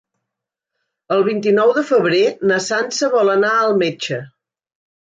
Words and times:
El 1.17 1.21
vint-i-nou 1.27 1.75
de 1.77 1.85
febrer 1.91 2.23
na 2.53 2.59
Sança 2.71 3.13
vol 3.19 3.35
anar 3.39 3.55
al 3.61 3.81
metge. 3.87 4.23